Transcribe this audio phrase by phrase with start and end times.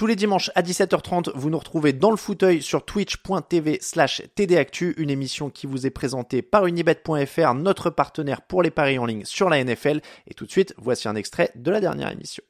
[0.00, 4.94] Tous les dimanches à 17h30, vous nous retrouvez dans le fauteuil sur twitch.tv slash tdactu,
[4.96, 9.26] une émission qui vous est présentée par unibet.fr, notre partenaire pour les paris en ligne
[9.26, 10.00] sur la NFL.
[10.26, 12.42] Et tout de suite, voici un extrait de la dernière émission.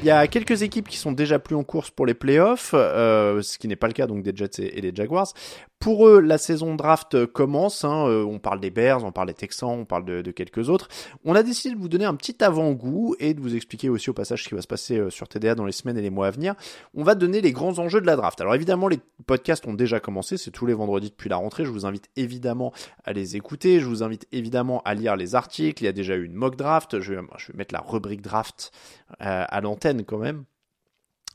[0.00, 3.42] Il y a quelques équipes qui sont déjà plus en course pour les playoffs, euh,
[3.42, 5.32] ce qui n'est pas le cas donc des Jets et, des Jaguars.
[5.78, 7.84] Pour eux, la saison draft commence.
[7.84, 10.88] Hein, euh, on parle des Bears, on parle des Texans, on parle de, quelques autres.
[11.24, 14.12] On a décidé de vous donner un petit avant-goût et de vous expliquer aussi au
[14.12, 16.26] passage ce qui va se passer euh, sur TDA dans les semaines et les mois
[16.26, 16.56] à venir.
[16.94, 18.40] On va donner les grands enjeux de la draft.
[18.40, 20.36] Alors évidemment, les podcasts ont déjà commencé.
[20.36, 21.64] C'est tous les vendredis depuis la rentrée.
[21.64, 22.72] Je vous invite évidemment
[23.04, 23.78] à les écouter.
[23.78, 25.82] Je vous invite évidemment à lire les articles.
[25.82, 26.98] Il y a déjà eu une mock draft.
[26.98, 27.20] Je vais,
[27.54, 28.72] mettre la rubrique draft
[29.20, 30.44] euh, à l'antenne quand même.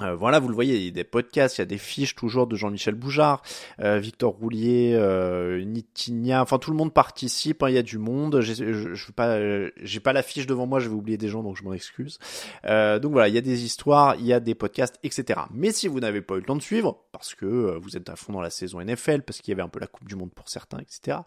[0.02, 2.16] Euh, voilà, vous le voyez, il y a des podcasts, il y a des fiches
[2.16, 3.44] toujours de Jean-Michel Boujard,
[3.80, 8.00] euh, Victor Roulier, euh, Nitinia, enfin tout le monde participe, hein, il y a du
[8.00, 8.42] monde.
[8.42, 11.28] Je, je, je pas, euh, j'ai pas la fiche devant moi, je vais oublier des
[11.28, 12.18] gens, donc je m'en excuse.
[12.64, 15.42] donc voilà, il y a des histoires, il y a des podcasts, etc.
[15.52, 18.16] Mais si vous n'avez pas eu le temps de suivre, parce que vous êtes à
[18.16, 20.32] fond dans la saison NFL, parce qu'il y avait un peu la Coupe du Monde
[20.32, 21.20] pour certains, etc.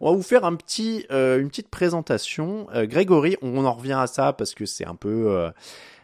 [0.00, 2.68] On va vous faire un petit, une petite présentation.
[2.72, 5.50] Grégory, on, en revient à ça parce que c'est un peu,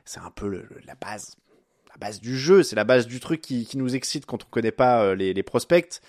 [0.05, 1.37] c'est un peu la base la base
[2.21, 5.15] du jeu, c'est la base du truc qui, nous excite quand on connaît pas euh,
[5.15, 6.01] les, prospects.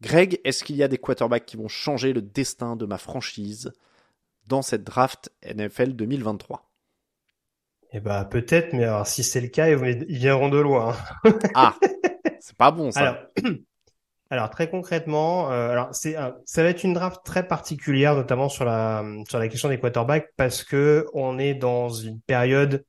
[0.00, 3.72] Greg, est-ce qu'il y a des quarterbacks qui vont changer le destin de ma franchise
[4.46, 6.64] dans cette draft NFL 2023
[7.90, 10.94] eh ben peut-être, mais alors si c'est le cas, ils viendront de loin.
[11.54, 11.74] Ah,
[12.40, 13.00] c'est pas bon ça.
[13.00, 13.16] Alors,
[14.30, 18.66] alors très concrètement, euh, alors c'est ça va être une draft très particulière, notamment sur
[18.66, 22.84] la sur la question des quarterbacks, parce que on est dans une période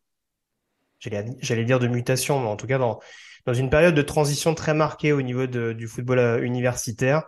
[0.99, 2.99] j'allais dire de mutation, mais en tout cas dans,
[3.45, 7.23] dans une période de transition très marquée au niveau de, du football euh, universitaire,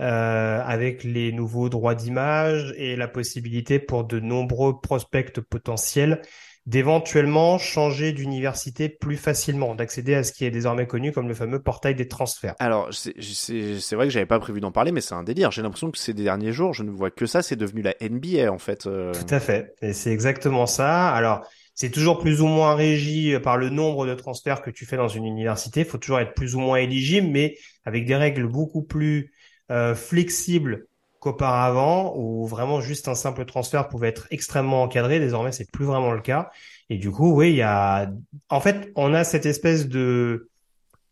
[0.00, 6.22] euh, avec les nouveaux droits d'image et la possibilité pour de nombreux prospects potentiels
[6.68, 11.62] d'éventuellement changer d'université plus facilement, d'accéder à ce qui est désormais connu comme le fameux
[11.62, 12.54] portail des transferts.
[12.58, 15.50] Alors, c'est vrai que j'avais pas prévu d'en parler, mais c'est un délire.
[15.50, 18.52] J'ai l'impression que ces derniers jours, je ne vois que ça, c'est devenu la NBA
[18.52, 18.86] en fait.
[18.86, 19.12] Euh.
[19.14, 21.08] Tout à fait, et c'est exactement ça.
[21.08, 21.46] Alors,
[21.78, 25.06] c'est toujours plus ou moins régi par le nombre de transferts que tu fais dans
[25.06, 25.80] une université.
[25.82, 29.32] Il faut toujours être plus ou moins éligible, mais avec des règles beaucoup plus
[29.70, 30.88] euh, flexibles
[31.20, 35.20] qu'auparavant, où vraiment juste un simple transfert pouvait être extrêmement encadré.
[35.20, 36.50] Désormais, c'est plus vraiment le cas.
[36.90, 38.10] Et du coup, oui, il y a,
[38.48, 40.48] en fait, on a cette espèce de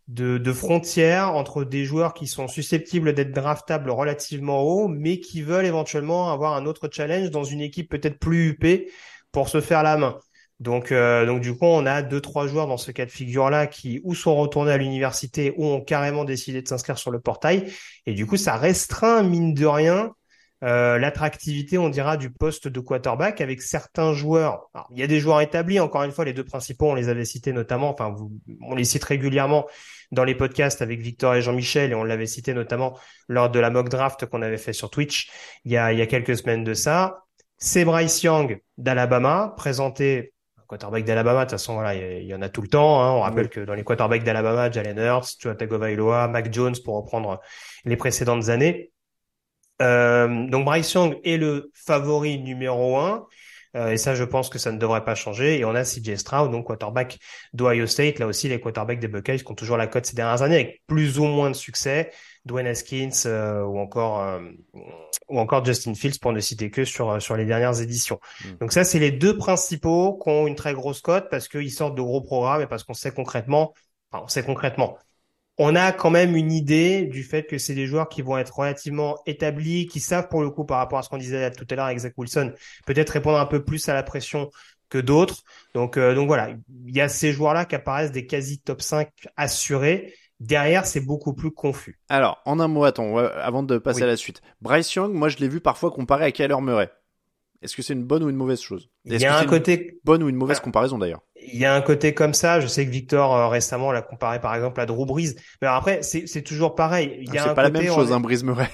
[0.09, 5.43] de, de frontières entre des joueurs qui sont susceptibles d'être draftables relativement haut, mais qui
[5.43, 8.91] veulent éventuellement avoir un autre challenge dans une équipe peut-être plus huppée
[9.31, 10.19] pour se faire la main.
[10.59, 13.67] Donc, euh, donc du coup, on a deux trois joueurs dans ce cas de figure-là
[13.67, 17.71] qui ou sont retournés à l'université ou ont carrément décidé de s'inscrire sur le portail.
[18.07, 20.13] Et du coup, ça restreint mine de rien
[20.65, 24.71] euh, l'attractivité, on dira, du poste de quarterback avec certains joueurs.
[24.91, 25.81] il y a des joueurs établis.
[25.81, 27.91] Encore une fois, les deux principaux, on les avait cités notamment.
[27.91, 28.17] Enfin,
[28.63, 29.67] on les cite régulièrement
[30.13, 33.71] dans les podcasts avec Victor et Jean-Michel et on l'avait cité notamment lors de la
[33.71, 35.31] mock draft qu'on avait fait sur Twitch
[35.65, 37.25] il y a, il y a quelques semaines de ça.
[37.59, 40.33] C'est Bryce Young d'Alabama, présenté
[40.67, 43.03] quarterback d'Alabama, de toute façon, voilà, il y, en a tout le temps.
[43.03, 43.11] Hein.
[43.13, 47.41] On rappelle que dans les quarterbacks d'Alabama, Jalen Hurts, Tua Tagovailoa, Mac Jones, pour reprendre
[47.85, 48.91] les précédentes années.
[49.83, 53.27] Euh, donc Bryce Young est le favori numéro un.
[53.77, 55.59] Euh, et ça, je pense que ça ne devrait pas changer.
[55.59, 57.19] Et on a CJ Stroud, donc quarterback
[57.53, 58.19] d'Ohio State.
[58.19, 60.83] Là aussi, les quarterbacks des Buckeyes qui ont toujours la cote ces dernières années avec
[60.87, 62.11] plus ou moins de succès.
[62.47, 64.41] Dwayne Haskins euh, ou encore euh,
[65.29, 68.21] ou encore Justin Fields pour ne citer que sur sur les dernières éditions.
[68.45, 68.49] Mm.
[68.61, 71.97] Donc ça c'est les deux principaux qui ont une très grosse cote parce qu'ils sortent
[71.97, 73.75] de gros programmes et parce qu'on sait concrètement,
[74.11, 74.97] enfin on sait concrètement,
[75.59, 78.57] on a quand même une idée du fait que c'est des joueurs qui vont être
[78.57, 81.75] relativement établis, qui savent pour le coup par rapport à ce qu'on disait tout à
[81.75, 82.53] l'heure avec Zach Wilson,
[82.87, 84.51] peut-être répondre un peu plus à la pression
[84.89, 85.43] que d'autres.
[85.75, 86.51] Donc euh, donc voilà,
[86.87, 91.33] il y a ces joueurs-là qui apparaissent des quasi top 5 assurés Derrière, c'est beaucoup
[91.33, 91.99] plus confus.
[92.09, 94.43] Alors, en un mot, attends, avant de passer à la suite.
[94.61, 96.91] Bryce Young, moi, je l'ai vu parfois comparé à Kyler Murray.
[97.63, 98.91] Est-ce que c'est une bonne ou une mauvaise chose?
[99.07, 101.23] Il y a un côté bonne ou une mauvaise comparaison d'ailleurs?
[101.43, 102.61] Il y a un côté comme ça.
[102.61, 105.37] Je sais que Victor euh, récemment l'a comparé par exemple à Drew Brees.
[105.63, 107.19] Mais après, c'est toujours pareil.
[107.23, 108.69] Il y a c'est pas la même chose, un Brees Murray.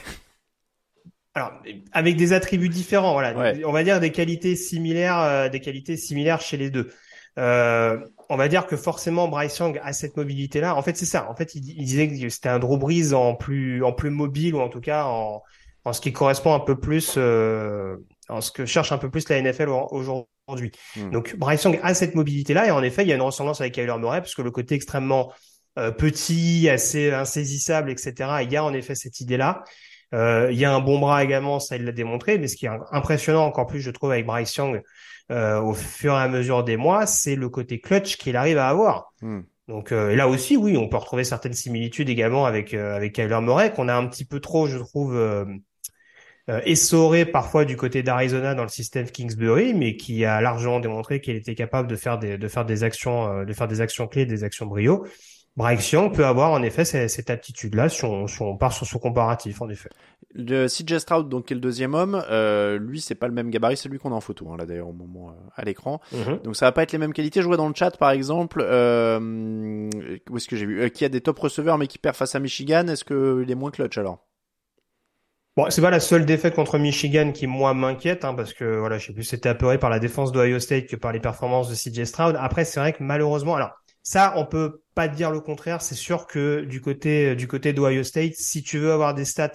[1.34, 1.52] Alors,
[1.92, 3.54] avec des attributs différents, voilà.
[3.64, 6.90] On va dire des qualités similaires, euh, des qualités similaires chez les deux.
[7.38, 7.98] Euh,
[8.32, 10.74] on va dire que forcément Bryce Young a cette mobilité là.
[10.74, 11.28] En fait, c'est ça.
[11.30, 14.60] En fait, il, disait que c'était un Drew Brees en plus en plus mobile ou
[14.60, 15.42] en tout cas en,
[15.84, 17.96] en ce qui correspond un peu plus euh,
[18.28, 20.72] en ce que cherche un peu plus la NFL aujourd'hui.
[20.96, 21.10] Hmm.
[21.10, 23.60] Donc Bryce Young a cette mobilité là et en effet, il y a une ressemblance
[23.60, 25.32] avec Kyler Murray parce que le côté extrêmement
[25.74, 28.14] petit, assez insaisissable, etc.
[28.42, 29.64] Il y a en effet cette idée-là.
[29.64, 29.70] Euh,
[30.12, 32.38] il y a un bon bras également, ça il l'a démontré.
[32.38, 34.82] Mais ce qui est impressionnant encore plus, je trouve, avec Bryce Young
[35.30, 38.68] euh, au fur et à mesure des mois, c'est le côté clutch qu'il arrive à
[38.68, 39.12] avoir.
[39.22, 39.40] Hmm.
[39.68, 43.72] Donc euh, là aussi, oui, on peut retrouver certaines similitudes également avec avec Kyler Murray
[43.72, 45.18] qu'on a un petit peu trop, je trouve,
[46.48, 51.36] essoré parfois du côté d'Arizona dans le système Kingsbury, mais qui a largement démontré qu'il
[51.36, 54.44] était capable de faire des de faire des actions de faire des actions clés, des
[54.44, 55.06] actions brio.
[55.58, 59.90] Young peut avoir en effet cette, aptitude-là si on, part sur son comparatif, en effet.
[60.34, 63.50] Le CJ Stroud, donc qui est le deuxième homme, euh, lui c'est pas le même
[63.50, 66.00] gabarit, c'est lui qu'on a en photo hein, là d'ailleurs au moment euh, à l'écran.
[66.12, 66.38] Mhm.
[66.44, 67.42] Donc ça va pas être les mêmes qualités.
[67.42, 69.90] Je vois dans le chat par exemple, euh,
[70.30, 72.34] où est-ce que j'ai vu, euh, qui a des top receveurs mais qui perd face
[72.34, 72.86] à Michigan.
[72.88, 74.26] Est-ce qu'il est moins clutch alors?
[75.54, 78.96] Bon, c'est pas la seule défaite contre Michigan qui moi m'inquiète, hein, parce que voilà,
[78.96, 81.74] je sais plus, c'était apeuré par la défense d'Ohio State que par les performances de
[81.74, 82.36] CJ Stroud.
[82.40, 83.72] Après, c'est vrai que malheureusement, alors
[84.02, 85.82] ça, on peut pas dire le contraire.
[85.82, 89.52] C'est sûr que du côté du côté d'Ohio State, si tu veux avoir des stats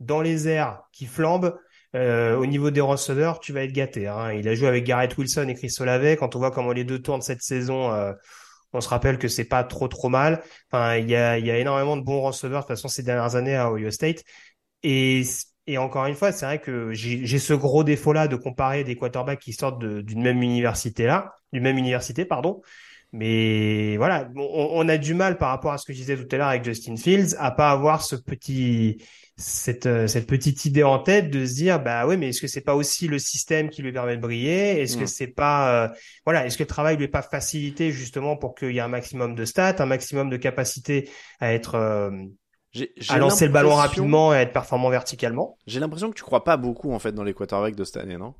[0.00, 1.56] dans les airs qui flambent,
[1.96, 4.06] euh, au niveau des receveurs, tu vas être gâté.
[4.06, 4.32] Hein.
[4.32, 6.16] Il a joué avec Garrett Wilson et Chris Olave.
[6.16, 8.12] Quand on voit comment les deux tournent cette saison, euh,
[8.72, 10.42] on se rappelle que c'est pas trop trop mal.
[10.70, 13.02] Enfin, il y a, il y a énormément de bons receveurs de toute façon ces
[13.02, 14.22] dernières années à Ohio State.
[14.82, 15.22] Et,
[15.66, 19.40] et encore une fois, c'est vrai que j'ai ce gros défaut-là de comparer des quarterbacks
[19.40, 22.62] qui sortent d'une même université là, d'une même université, pardon.
[23.12, 26.38] Mais voilà, on, a du mal par rapport à ce que je disais tout à
[26.38, 29.02] l'heure avec Justin Fields à pas avoir ce petit
[29.36, 32.46] cette euh, cette petite idée en tête de se dire bah oui mais est-ce que
[32.46, 34.80] c'est pas aussi le système qui lui permet de briller?
[34.80, 35.08] Est-ce que mm.
[35.08, 35.88] c'est pas euh,
[36.26, 38.88] voilà est-ce que le travail lui est pas facilité justement pour qu'il y ait un
[38.88, 41.08] maximum de stats un maximum de capacité
[41.40, 42.10] à être euh,
[43.08, 45.56] à lancer le ballon rapidement et à être performant verticalement?
[45.66, 48.18] J'ai l'impression que tu crois pas beaucoup en fait dans les quarterbacks de cette année
[48.18, 48.34] non?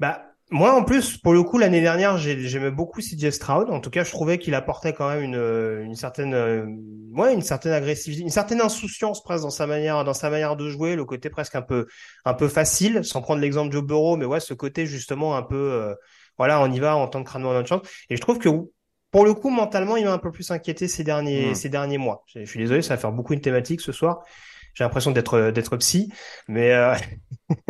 [0.00, 3.70] Bah moi, en plus, pour le coup, l'année dernière, j'aimais beaucoup CJ Stroud.
[3.70, 6.66] En tout cas, je trouvais qu'il apportait quand même une, une certaine, euh,
[7.12, 10.68] ouais, une certaine agressivité, une certaine insouciance presque dans sa manière, dans sa manière de
[10.68, 11.86] jouer, le côté presque un peu,
[12.24, 15.42] un peu facile, sans prendre l'exemple de Joe Burrow, mais ouais, ce côté justement un
[15.42, 15.94] peu, euh,
[16.36, 17.86] voilà, on y va, en tant que crâne dans notre chance.
[18.08, 18.48] Et je trouve que
[19.12, 21.54] pour le coup, mentalement, il m'a un peu plus inquiété ces derniers, hmm.
[21.54, 22.24] ces derniers mois.
[22.34, 24.24] Je suis désolé, ça va faire beaucoup une thématique ce soir.
[24.74, 26.12] J'ai l'impression d'être, d'être psy,
[26.48, 26.94] mais, euh...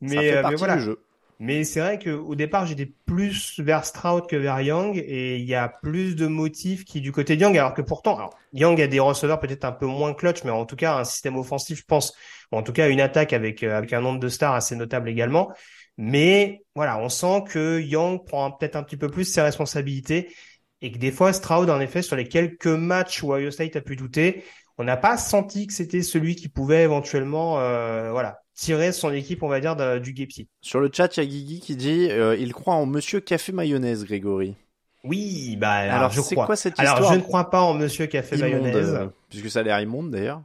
[0.00, 0.76] mais, mais voilà.
[0.76, 0.98] Du jeu.
[1.42, 5.56] Mais c'est vrai qu'au départ, j'étais plus vers Stroud que vers Young et il y
[5.56, 8.86] a plus de motifs qui du côté de Young, alors que pourtant, alors, Young a
[8.86, 11.84] des receveurs peut-être un peu moins clutch, mais en tout cas, un système offensif, je
[11.84, 12.14] pense,
[12.52, 15.08] ou en tout cas, une attaque avec, euh, avec un nombre de stars assez notable
[15.08, 15.52] également.
[15.96, 20.32] Mais voilà, on sent que Young prend peut-être un petit peu plus ses responsabilités
[20.80, 23.80] et que des fois, Stroud, en effet, sur les quelques matchs où Ohio State a
[23.80, 24.44] pu douter,
[24.78, 29.42] on n'a pas senti que c'était celui qui pouvait éventuellement, euh, voilà, tirer son équipe,
[29.42, 30.48] on va dire, du guépier.
[30.60, 33.52] Sur le chat, il y a Guigui qui dit euh, il croit en Monsieur Café
[33.52, 34.56] Mayonnaise, Grégory.
[35.04, 36.46] Oui, bah alors, je crois.
[36.46, 39.60] Quoi, cette histoire alors je ne crois pas en Monsieur Café Mayonnaise, euh, puisque ça
[39.60, 40.42] a l'air immonde d'ailleurs.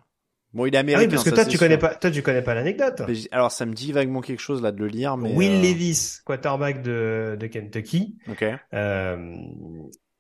[0.53, 1.01] Bon, il est américain.
[1.01, 3.03] Ah oui, parce que toi, tu connais pas, toi, tu connais pas l'anecdote.
[3.31, 5.33] Alors, ça me dit vaguement quelque chose là de le lire, mais.
[5.33, 8.17] Will euh, Levis, quarterback de, de Kentucky.
[8.29, 8.45] Ok.
[8.73, 9.35] Euh,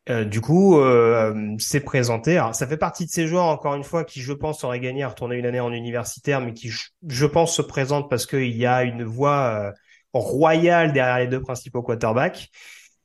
[0.09, 2.37] euh, du coup, euh, c'est présenté.
[2.37, 5.03] Alors, ça fait partie de ces joueurs, encore une fois, qui, je pense, auraient gagné
[5.03, 8.65] à retourner une année en universitaire, mais qui, je pense, se présentent parce qu'il y
[8.65, 9.71] a une voie euh,
[10.13, 12.49] royale derrière les deux principaux quarterbacks.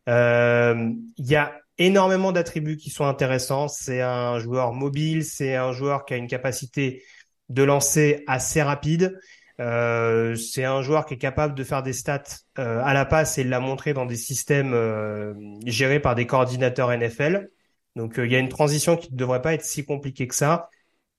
[0.06, 3.69] Il y a énormément d'attributs qui sont intéressants.
[3.69, 7.02] C'est un joueur mobile, c'est un joueur qui a une capacité
[7.48, 9.19] de lancer assez rapide.
[9.61, 12.23] Euh, c'est un joueur qui est capable de faire des stats
[12.59, 15.35] euh, à la passe et l'a montré dans des systèmes euh,
[15.67, 17.51] gérés par des coordinateurs NFL.
[17.97, 20.71] Donc il y a une transition qui ne devrait pas être si compliquée que ça.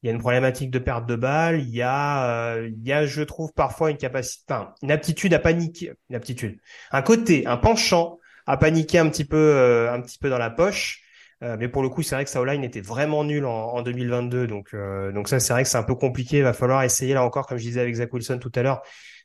[0.02, 1.62] Il y a une problématique de perte de balle.
[1.62, 5.94] Il y a, il y a, je trouve parfois une capacité, une aptitude à paniquer,
[6.10, 6.60] une aptitude,
[6.92, 11.02] un côté, un penchant à paniquer un petit peu, un petit peu dans la poche.
[11.43, 14.47] Euh, mais pour le coup, c'est vrai que sa O-line était vraiment nul en, 2022.
[14.47, 16.38] Donc, euh, donc ça, c'est vrai que c'est un peu compliqué.
[16.38, 18.81] Il va falloir essayer, là encore, comme je disais avec Zach Wilson tout à l'heure,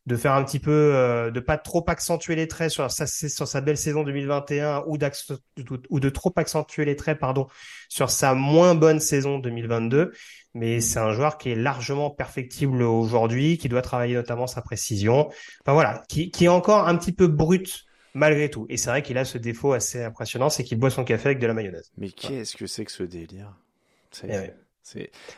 [0.07, 3.47] de faire un petit peu, euh, de pas trop accentuer les traits sur sa, sur
[3.47, 4.99] sa belle saison 2021 ou,
[5.91, 7.47] ou de trop accentuer les traits, pardon,
[7.89, 10.13] sur sa moins bonne saison 2022.
[10.55, 15.29] Mais c'est un joueur qui est largement perfectible aujourd'hui, qui doit travailler notamment sa précision.
[15.61, 17.88] Enfin voilà, qui, qui est encore un petit peu brut
[18.19, 18.67] malgré tout.
[18.69, 21.39] Et c'est vrai qu'il a ce défaut assez impressionnant, c'est qu'il boit son café avec
[21.39, 21.91] de la mayonnaise.
[21.97, 23.55] Mais qu'est-ce que c'est que ce délire?
[24.25, 24.51] Eh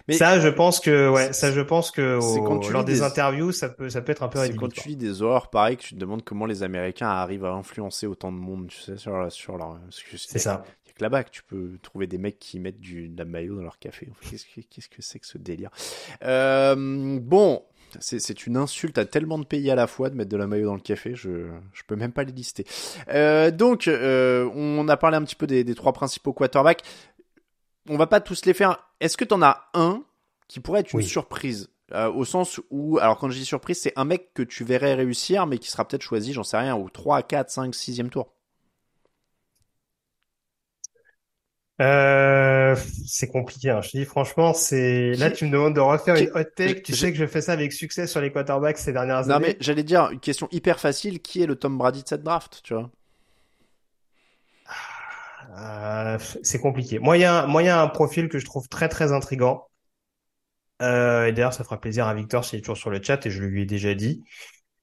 [0.06, 2.18] Mais ça, je pense que ouais, ça, je pense que
[2.72, 4.38] lors des, interviews, ça peut, ça peut être un peu.
[4.38, 7.44] C'est quand tu lis des horreurs pareil que tu te demandes comment les Américains arrivent
[7.44, 9.78] à influencer autant de monde, tu sais, sur, sur leur.
[9.90, 10.64] C'est ça.
[10.84, 13.18] Il y a que là-bas que tu peux trouver des mecs qui mettent du de
[13.18, 14.08] la mayo dans leur café.
[14.28, 15.70] Qu'est-ce que qu'est-ce que c'est que ce délire?
[16.22, 17.64] Euh, Bon,
[18.00, 20.66] C'est une insulte à tellement de pays à la fois de mettre de la maillot
[20.66, 22.64] dans le café, je je peux même pas les lister.
[23.08, 26.82] Euh, donc, euh, on a parlé un petit peu des, des trois principaux quarterbacks.
[27.88, 28.78] On va pas tous les faire.
[29.00, 30.02] Est-ce que tu en as un
[30.48, 31.68] qui pourrait être une surprise?
[31.92, 34.94] Euh, au sens où, alors quand je dis surprise, c'est un mec que tu verrais
[34.94, 38.32] réussir, mais qui sera peut-être choisi, j'en sais rien, au 3, 4, 5, 6e tour.
[41.80, 43.70] Euh, c'est compliqué.
[43.70, 43.80] Hein.
[43.80, 46.82] Je te dis franchement, c'est là tu me demandes de refaire une hot take.
[46.82, 49.32] Tu sais que je fais ça avec succès sur les quarterbacks ces dernières années.
[49.32, 51.20] Non mais j'allais dire une question hyper facile.
[51.20, 52.90] Qui est le Tom Brady de cette draft, tu vois?
[55.58, 56.98] Euh, C'est compliqué.
[56.98, 59.66] Moi, il y a, moi, y a un profil que je trouve très très intrigant.
[60.82, 63.30] Euh, et d'ailleurs, ça fera plaisir à Victor s'il est toujours sur le chat et
[63.30, 64.22] je lui ai déjà dit.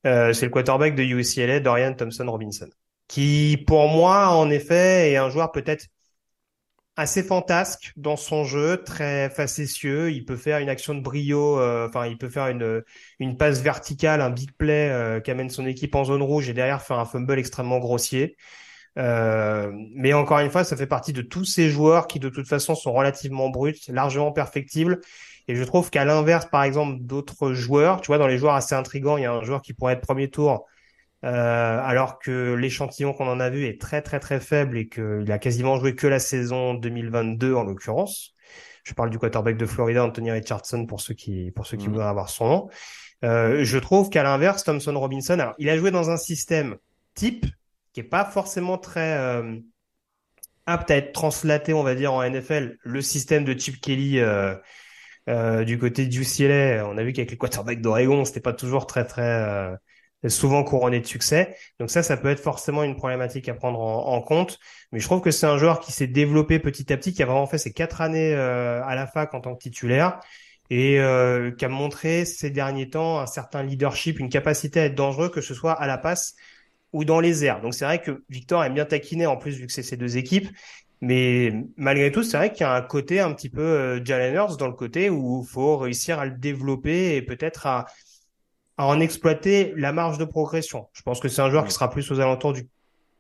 [0.06, 2.70] Euh, c'est le quarterback de UCLA, Dorian Thompson Robinson,
[3.08, 5.88] qui pour moi, en effet, est un joueur peut-être
[6.98, 10.12] assez fantasque dans son jeu, très facétieux.
[10.12, 12.84] Il peut faire une action de brio, euh, enfin, il peut faire une,
[13.20, 16.54] une passe verticale, un big play euh, qui amène son équipe en zone rouge et
[16.54, 18.36] derrière faire un fumble extrêmement grossier.
[18.98, 22.48] Euh, mais encore une fois, ça fait partie de tous ces joueurs qui de toute
[22.48, 25.00] façon sont relativement bruts, largement perfectibles.
[25.48, 28.74] Et je trouve qu'à l'inverse, par exemple, d'autres joueurs, tu vois, dans les joueurs assez
[28.76, 30.66] intrigants, il y a un joueur qui pourrait être premier tour,
[31.24, 35.32] euh, alors que l'échantillon qu'on en a vu est très très très faible et qu'il
[35.32, 38.34] a quasiment joué que la saison 2022 en l'occurrence.
[38.84, 41.92] Je parle du quarterback de Florida, Anthony Richardson, pour ceux qui pour ceux qui mmh.
[41.92, 42.70] voudraient avoir son nom.
[43.24, 46.78] Euh, je trouve qu'à l'inverse, Thompson Robinson, alors, il a joué dans un système
[47.16, 47.46] type
[47.94, 49.58] qui est pas forcément très euh,
[50.68, 52.78] apte à être translaté, on va dire, en NFL.
[52.84, 54.56] Le système de Chip Kelly euh,
[55.30, 58.86] euh, du côté du UCLA, on a vu qu'avec les quarterbacks d'Oregon, c'était pas toujours
[58.86, 59.76] très très
[60.28, 61.56] souvent couronné de succès.
[61.80, 64.60] Donc ça, ça peut être forcément une problématique à prendre en, compte.
[64.92, 67.26] Mais je trouve que c'est un joueur qui s'est développé petit à petit, qui a
[67.26, 70.20] vraiment fait ses quatre années euh, à la fac en tant que titulaire
[70.70, 74.96] et euh, qui a montré ces derniers temps un certain leadership, une capacité à être
[74.96, 76.36] dangereux, que ce soit à la passe
[76.94, 77.62] ou dans les airs.
[77.62, 80.18] Donc c'est vrai que Victor aime bien taquiner en plus vu que c'est ces deux
[80.18, 80.50] équipes.
[81.00, 84.34] Mais malgré tout, c'est vrai qu'il y a un côté un petit peu euh, Jalen
[84.34, 87.86] Hurts dans le côté où il faut réussir à le développer et peut-être à,
[88.78, 90.88] à en exploiter la marge de progression.
[90.94, 92.70] Je pense que c'est un joueur qui sera plus aux alentours du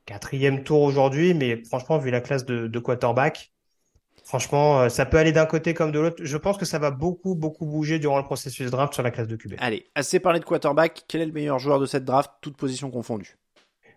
[0.06, 3.52] quatrième tour aujourd'hui, mais franchement, vu la classe de, de quarterback,
[4.24, 6.24] franchement, euh, ça peut aller d'un côté comme de l'autre.
[6.24, 9.28] Je pense que ça va beaucoup, beaucoup bouger durant le processus draft sur la classe
[9.28, 9.56] de QB.
[9.58, 11.04] Allez, assez parlé de quarterback.
[11.08, 13.38] Quel est le meilleur joueur de cette draft, toute position confondue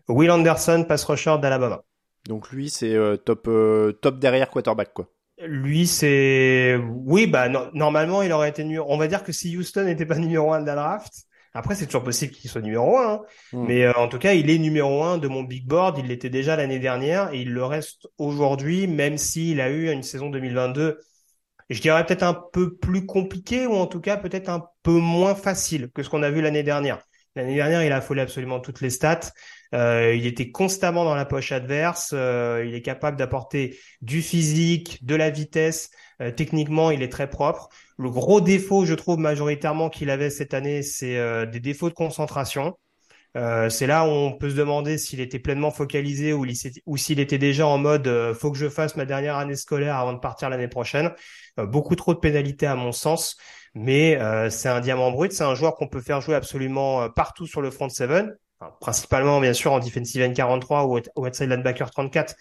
[0.08, 1.82] Will Anderson, pass rusher d'Alabama.
[2.26, 5.08] Donc lui, c'est euh, top, euh, top derrière quarterback, quoi.
[5.42, 8.86] Lui, c'est oui, bah normalement, il aurait été numéro.
[8.90, 11.86] On va dire que si Houston n'était pas numéro un de la draft, après, c'est
[11.86, 13.20] toujours possible qu'il soit numéro un, hein.
[13.52, 13.66] hmm.
[13.66, 15.98] mais euh, en tout cas, il est numéro un de mon big board.
[15.98, 20.02] Il l'était déjà l'année dernière et il le reste aujourd'hui, même s'il a eu une
[20.02, 21.00] saison 2022.
[21.68, 25.34] Je dirais peut-être un peu plus compliqué ou en tout cas peut-être un peu moins
[25.34, 27.00] facile que ce qu'on a vu l'année dernière.
[27.36, 29.30] L'année dernière, il a affolé absolument toutes les stats.
[29.72, 32.10] Euh, il était constamment dans la poche adverse.
[32.12, 35.90] Euh, il est capable d'apporter du physique, de la vitesse.
[36.20, 37.68] Euh, techniquement, il est très propre.
[38.00, 41.94] Le gros défaut, je trouve majoritairement qu'il avait cette année, c'est euh, des défauts de
[41.94, 42.78] concentration.
[43.34, 46.46] c'est là où on peut se demander s'il était pleinement focalisé ou,
[46.96, 50.18] s'il était déjà en mode faut que je fasse ma dernière année scolaire avant de
[50.18, 51.12] partir l'année prochaine.
[51.58, 53.36] beaucoup trop de pénalités à mon sens
[53.74, 54.18] mais
[54.50, 57.70] c'est un diamant brut, c'est un joueur qu'on peut faire jouer absolument partout sur le
[57.70, 58.34] front seven
[58.80, 62.34] principalement bien sûr en defensive end 43 ou outside linebacker 34.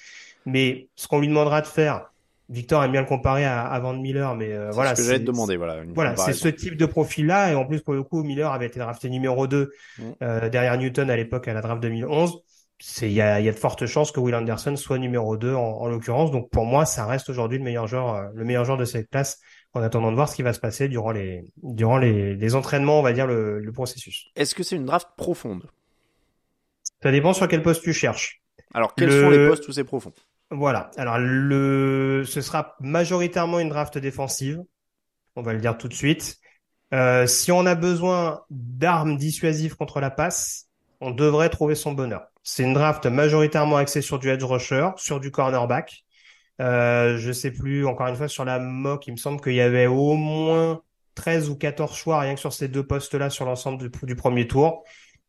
[0.45, 2.11] Mais ce qu'on lui demandera de faire,
[2.49, 4.95] Victor aime bien le comparer à, à Van Miller, mais euh, voilà.
[4.95, 5.83] Ce que j'allais te demander, voilà.
[5.93, 8.79] Voilà, c'est ce type de profil-là, et en plus pour le coup, Miller avait été
[8.79, 10.03] drafté numéro 2 mm.
[10.23, 12.41] euh, derrière Newton à l'époque à la draft 2011.
[12.81, 15.53] C'est il y a, y a, de fortes chances que Will Anderson soit numéro 2
[15.53, 16.31] en, en l'occurrence.
[16.31, 19.09] Donc pour moi, ça reste aujourd'hui le meilleur joueur, euh, le meilleur joueur de cette
[19.09, 19.39] classe
[19.73, 22.99] en attendant de voir ce qui va se passer durant les durant les, les entraînements,
[22.99, 24.29] on va dire le, le processus.
[24.35, 25.69] Est-ce que c'est une draft profonde?
[27.03, 28.41] Ça dépend sur quel poste tu cherches.
[28.73, 30.13] Alors, quels sont les postes où c'est profond?
[30.51, 30.89] Voilà.
[30.97, 34.63] Alors, le, ce sera majoritairement une draft défensive.
[35.35, 36.37] On va le dire tout de suite.
[36.93, 40.67] Euh, si on a besoin d'armes dissuasives contre la passe,
[41.01, 42.23] on devrait trouver son bonheur.
[42.43, 46.03] C'est une draft majoritairement axée sur du edge rusher, sur du cornerback.
[46.61, 49.61] Euh, je sais plus, encore une fois, sur la mock, il me semble qu'il y
[49.61, 50.81] avait au moins
[51.15, 54.47] 13 ou 14 choix rien que sur ces deux postes-là sur l'ensemble du, du, premier
[54.47, 54.83] tour.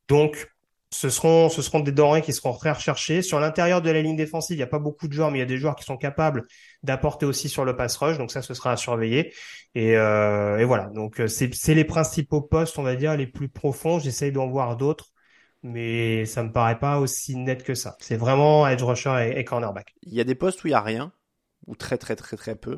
[0.09, 0.51] Donc,
[0.93, 3.23] ce seront, ce seront des denrées qui seront très recherchées.
[3.23, 5.41] Sur l'intérieur de la ligne défensive, il n'y a pas beaucoup de joueurs, mais il
[5.41, 6.47] y a des joueurs qui sont capables
[6.83, 8.19] d'apporter aussi sur le pass rush.
[8.19, 9.33] Donc ça, ce sera à surveiller.
[9.77, 10.87] Et, euh, et voilà.
[10.87, 14.01] Donc euh, c'est les principaux postes, on va dire, les plus profonds.
[14.01, 15.13] J'essaye d'en voir d'autres,
[15.63, 17.97] mais ça me paraît pas aussi net que ça.
[18.01, 19.95] C'est vraiment edge rusher et, cornerback.
[20.03, 21.13] Il y a des postes où il y a rien,
[21.67, 22.77] ou très très très très peu.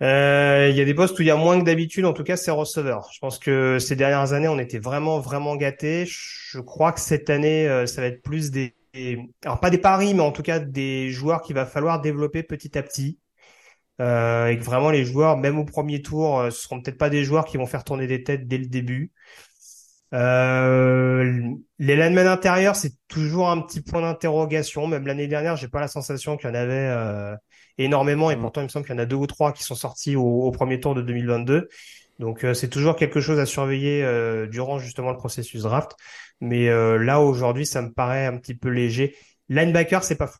[0.00, 2.22] Euh, il y a des postes où il y a moins que d'habitude, en tout
[2.24, 3.10] cas c'est receveur.
[3.12, 6.04] Je pense que ces dernières années on était vraiment vraiment gâtés.
[6.06, 8.74] Je crois que cette année euh, ça va être plus des,
[9.44, 12.78] alors pas des paris, mais en tout cas des joueurs qu'il va falloir développer petit
[12.78, 13.18] à petit.
[14.00, 17.10] Euh, et que vraiment les joueurs, même au premier tour, euh, ce seront peut-être pas
[17.10, 19.12] des joueurs qui vont faire tourner des têtes dès le début.
[20.14, 24.86] Euh, les linemen intérieurs, c'est toujours un petit point d'interrogation.
[24.86, 27.36] Même l'année dernière, j'ai pas la sensation qu'il y en avait euh,
[27.78, 28.40] énormément, et mm.
[28.40, 30.50] pourtant il me semble qu'il y en a deux ou trois qui sont sortis au,
[30.50, 31.68] premier tour de 2022.
[32.18, 35.92] Donc euh, c'est toujours quelque chose à surveiller euh, durant justement le processus draft.
[36.40, 39.16] Mais là aujourd'hui, ça me paraît un petit peu léger.
[39.48, 40.38] Linebacker, c'est pas fou.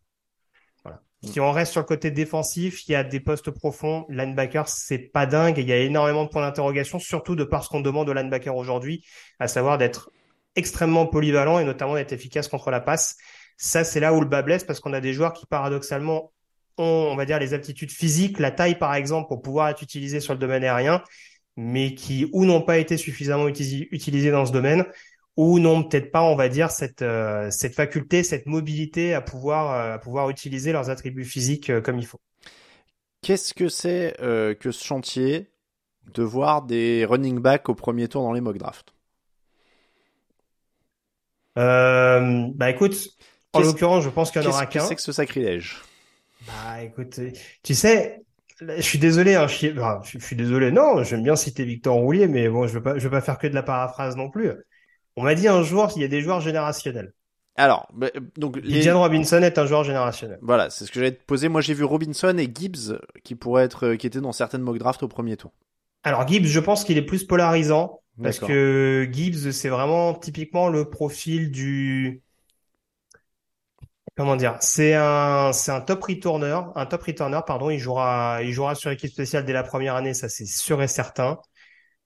[1.24, 4.06] Si on reste sur le côté défensif, il y a des postes profonds.
[4.08, 5.58] Linebacker, c'est pas dingue.
[5.58, 8.54] il y a énormément de points d'interrogation, surtout de par ce qu'on demande au linebacker
[8.54, 9.04] aujourd'hui,
[9.40, 10.10] à savoir d'être
[10.54, 13.16] extrêmement polyvalent et notamment d'être efficace contre la passe.
[13.56, 16.32] Ça, c'est là où le bas blesse parce qu'on a des joueurs qui paradoxalement
[16.78, 20.20] ont, on va dire, les aptitudes physiques, la taille par exemple, pour pouvoir être utilisés
[20.20, 21.02] sur le domaine aérien,
[21.56, 24.84] mais qui ou n'ont pas été suffisamment utilisés dans ce domaine,
[25.38, 29.72] ou n'ont peut-être pas, on va dire, cette, euh, cette faculté, cette mobilité à pouvoir,
[29.72, 32.20] euh, à pouvoir utiliser leurs attributs physiques euh, comme il faut.
[33.22, 35.50] Qu'est-ce que c'est que ce chantier
[36.14, 38.94] de voir des running backs au premier tour dans les mock drafts?
[41.56, 42.96] Bah écoute,
[43.52, 44.80] en l'occurrence, je pense qu'il n'y en aura qu'un.
[44.80, 45.82] Qu'est-ce que c'est que ce sacrilège?
[46.46, 47.20] Bah écoute,
[47.62, 48.22] tu sais,
[48.60, 49.68] je suis désolé, hein, je,
[50.04, 50.70] je, suis désolé.
[50.70, 53.38] Non, j'aime bien citer Victor Roulier, mais bon, je veux pas, je veux pas faire
[53.38, 54.52] que de la paraphrase non plus.
[55.16, 57.12] On m'a dit un jour qu'il y a des joueurs générationnels.
[57.56, 58.88] Alors, bah, donc les...
[58.92, 60.38] Robinson est un joueur générationnel.
[60.42, 61.48] Voilà, c'est ce que j'allais te poser.
[61.48, 64.78] Moi, j'ai vu Robinson et Gibbs qui pourraient être, euh, qui étaient dans certaines mock
[64.78, 65.52] drafts au premier tour.
[66.04, 70.88] Alors Gibbs, je pense qu'il est plus polarisant parce que Gibbs, c'est vraiment typiquement le
[70.88, 72.22] profil du
[74.18, 78.52] comment dire, c'est un c'est un top returner, un top returner pardon, il jouera il
[78.52, 81.38] jouera sur équipe spéciale dès la première année, ça c'est sûr et certain.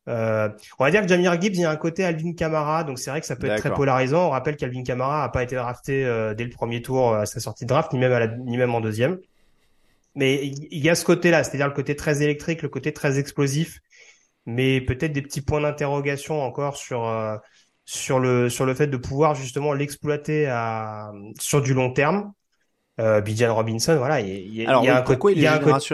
[0.08, 2.98] Euh, on va dire que Jamir Gibbs, il y a un côté Alvin Kamara, donc
[2.98, 4.26] c'est vrai que ça peut être très polarisant.
[4.26, 7.26] On rappelle qu'Alvin Kamara a pas été drafté euh, dès le premier tour euh, à
[7.26, 9.18] sa sortie de draft, ni même, à la, ni même en deuxième.
[10.14, 13.80] Mais il y a ce côté-là, c'est-à-dire le côté très électrique, le côté très explosif,
[14.44, 17.08] mais peut-être des petits points d'interrogation encore sur
[17.84, 22.32] sur le sur le fait de pouvoir justement l'exploiter à sur du long terme.
[23.00, 25.54] Euh, Bijan Robinson, voilà, il y, a, il y a un côté, il, y a
[25.54, 25.86] un côté,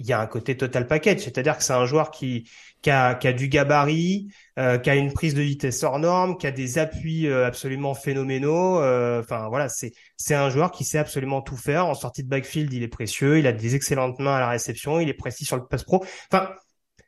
[0.00, 2.48] il y a un côté total package, c'est-à-dire que c'est un joueur qui
[2.84, 6.36] qui a, qui a du gabarit, euh, qui a une prise de vitesse hors norme,
[6.36, 8.78] qui a des appuis euh, absolument phénoménaux.
[8.78, 11.86] Euh, enfin voilà, c'est c'est un joueur qui sait absolument tout faire.
[11.86, 15.00] En sortie de backfield, il est précieux, il a des excellentes mains à la réception,
[15.00, 16.04] il est précis sur le pass pro.
[16.30, 16.50] Enfin,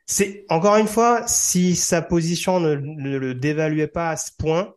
[0.07, 4.73] c'est encore une fois, si sa position ne, ne le dévaluait pas à ce point,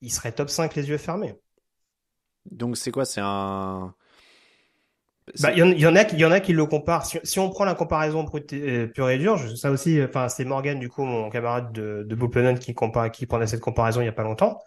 [0.00, 1.34] il serait top 5 les yeux fermés.
[2.50, 3.04] Donc c'est quoi?
[3.04, 3.94] C'est un
[5.40, 7.04] bah, il y, en a, il y en a qui le comparent.
[7.04, 10.88] Si, on prend la comparaison euh, pure et dure, ça aussi, enfin, c'est Morgan, du
[10.88, 14.22] coup, mon camarade de, de qui compare, qui prenait cette comparaison il y a pas
[14.22, 14.58] longtemps.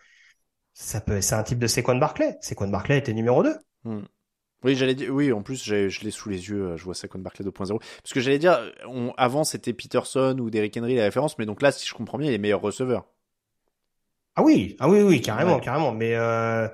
[0.73, 2.37] Ça peut, c'est un type de Sequan Barclay.
[2.41, 3.55] Sequan Barclay était numéro 2.
[3.83, 4.01] Hmm.
[4.63, 7.19] Oui, j'allais dire, oui, en plus, je l'ai sous les yeux, euh, je vois Sequan
[7.19, 7.79] Barclay 2.0.
[7.79, 11.61] Parce que j'allais dire, on, avant, c'était Peterson ou Derrick Henry la référence, mais donc
[11.61, 13.05] là, si je comprends bien, il est meilleur receveur.
[14.35, 15.91] Ah oui, ah oui, oui, carrément, carrément.
[15.91, 16.67] Mais, euh,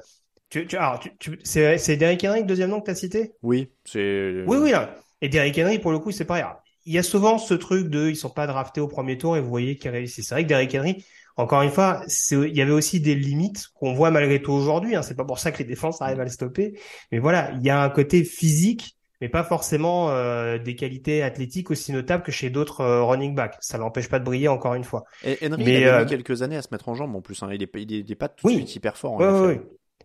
[0.50, 3.34] tu, tu, alors, tu, c'est, c'est Derrick Henry, le deuxième nom que tu as cité?
[3.42, 4.44] Oui, c'est.
[4.46, 4.72] Oui, oui.
[4.72, 4.96] Là.
[5.22, 6.46] Et Derrick Henry, pour le coup, c'est pareil.
[6.86, 9.42] Il y a souvent ce truc de, ils sont pas draftés au premier tour et
[9.42, 10.28] vous voyez qu'ils réussissent.
[10.30, 11.04] C'est vrai que Derrick Henry,
[11.38, 14.96] encore une fois, il y avait aussi des limites qu'on voit malgré tout aujourd'hui.
[14.96, 15.04] Hein.
[15.04, 16.80] C'est pas pour ça que les défenses arrivent à le stopper.
[17.12, 21.70] Mais voilà, il y a un côté physique, mais pas forcément euh, des qualités athlétiques
[21.70, 23.56] aussi notables que chez d'autres euh, running backs.
[23.60, 25.04] Ça l'empêche pas de briller encore une fois.
[25.24, 27.22] Et Henry, mais, il a mis euh, quelques années à se mettre en jambe en
[27.22, 27.44] plus.
[27.44, 27.50] Hein.
[27.54, 29.14] Il, est, il, est, pas tout de suite hyper fort.
[29.14, 29.60] En oui,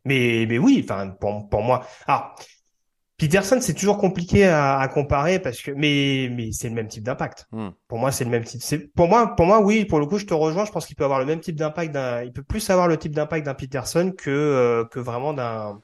[0.05, 1.87] mais, mais oui, enfin, pour, pour moi.
[2.07, 2.35] Alors,
[3.23, 7.05] Peterson, c'est toujours compliqué à, à, comparer parce que, mais, mais c'est le même type
[7.05, 7.47] d'impact.
[7.53, 7.69] Hmm.
[7.87, 8.93] Pour moi, c'est le même type.
[8.97, 10.65] Pour moi, pour moi, oui, pour le coup, je te rejoins.
[10.65, 12.97] Je pense qu'il peut avoir le même type d'impact d'un, il peut plus avoir le
[12.97, 15.81] type d'impact d'un Peterson que, euh, que vraiment d'un,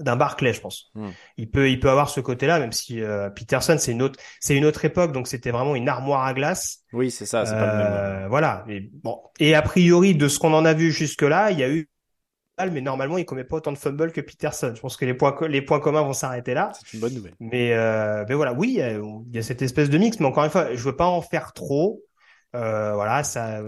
[0.00, 0.90] d'un Barclay, je pense.
[0.94, 1.10] Hmm.
[1.36, 4.56] Il peut, il peut avoir ce côté-là, même si euh, Peterson, c'est une autre, c'est
[4.56, 6.78] une autre époque, donc c'était vraiment une armoire à glace.
[6.94, 7.92] Oui, c'est ça, c'est pas le même.
[7.92, 8.64] Euh, voilà.
[8.66, 9.20] Mais bon.
[9.38, 11.90] Et a priori, de ce qu'on en a vu jusque-là, il y a eu
[12.66, 14.72] mais normalement, il commet pas autant de fumbles que Peterson.
[14.74, 16.72] Je pense que les points, les points communs vont s'arrêter là.
[16.74, 17.34] C'est une bonne nouvelle.
[17.40, 20.50] Mais, euh, mais voilà, oui, il y, a, cette espèce de mix, mais encore une
[20.50, 22.02] fois, je veux pas en faire trop.
[22.54, 23.60] Euh, voilà, ça,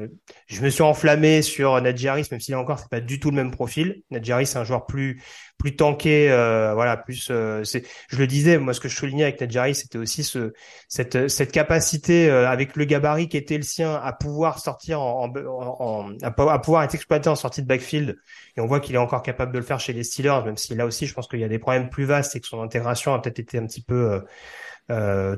[0.46, 3.50] je me suis enflammé sur Nadjaris, même si encore c'est pas du tout le même
[3.50, 4.02] profil.
[4.10, 5.22] Nadjaris, c'est un joueur plus
[5.58, 7.28] plus tanké, euh, voilà, plus.
[7.30, 10.54] Euh, c'est, je le disais, moi, ce que je soulignais avec Nadjaris, c'était aussi ce
[10.88, 15.30] cette cette capacité euh, avec le gabarit qui était le sien à pouvoir sortir en,
[15.30, 18.16] en, à, pouvoir être exploité en sortie de backfield.
[18.56, 20.74] Et on voit qu'il est encore capable de le faire chez les Steelers, même si
[20.74, 23.12] là aussi, je pense qu'il y a des problèmes plus vastes et que son intégration
[23.12, 24.22] a peut-être été un petit peu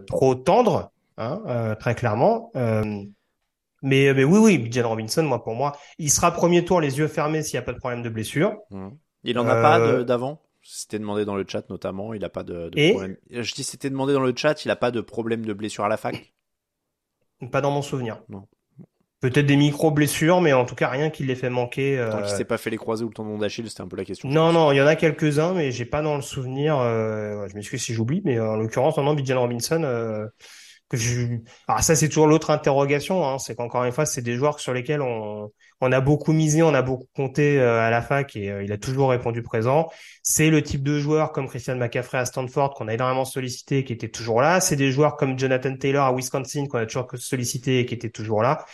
[0.06, 0.92] trop tendre.
[1.18, 2.52] hein, très clairement.
[3.82, 7.08] Mais, mais oui, oui, Bijan Robinson, moi pour moi, il sera premier tour les yeux
[7.08, 8.56] fermés s'il n'y a pas de problème de blessure.
[8.70, 8.88] Mmh.
[9.24, 10.42] Il en a pas d'avant?
[10.62, 13.16] C'était demandé dans le chat notamment, il n'a pas de, de problème.
[13.30, 15.88] Je dis c'était demandé dans le chat, il n'a pas de problème de blessure à
[15.88, 16.32] la fac?
[17.50, 18.22] Pas dans mon souvenir.
[18.28, 18.46] Non.
[19.20, 21.98] Peut-être des micro-blessures, mais en tout cas rien qui l'ait fait manquer.
[21.98, 22.10] Euh...
[22.10, 24.04] Tant qu'il s'est pas fait les croisés ou le tendon d'Achille, c'était un peu la
[24.04, 24.28] question.
[24.28, 26.78] Non, non, il y en a quelques-uns, mais j'ai pas dans le souvenir.
[26.78, 27.46] Euh...
[27.48, 30.26] Je m'excuse si j'oublie, mais en l'occurrence, non, non, Bijan Robinson, euh...
[31.68, 34.74] Alors ça, c'est toujours l'autre interrogation, hein, c'est qu'encore une fois, c'est des joueurs sur
[34.74, 35.50] lesquels on
[35.82, 38.70] on a beaucoup misé, on a beaucoup compté euh, à la fac et euh, il
[38.72, 39.90] a toujours répondu présent.
[40.22, 43.92] C'est le type de joueur comme Christian McCaffrey à Stanford qu'on a énormément sollicité qui
[43.92, 44.60] était toujours là.
[44.60, 48.10] C'est des joueurs comme Jonathan Taylor à Wisconsin qu'on a toujours sollicité et qui était
[48.10, 48.64] toujours là.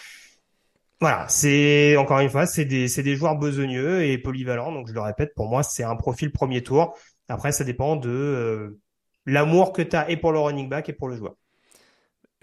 [1.00, 4.72] Voilà, c'est encore une fois, c'est des, des joueurs besogneux et polyvalents.
[4.72, 6.94] Donc je le répète, pour moi, c'est un profil premier tour.
[7.28, 8.80] Après, ça dépend de euh,
[9.24, 11.36] l'amour que tu as et pour le running back et pour le joueur.